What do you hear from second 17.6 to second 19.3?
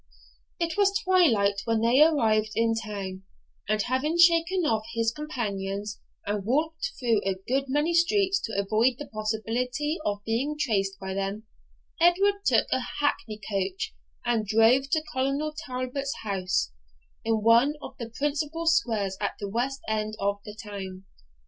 of the principal squares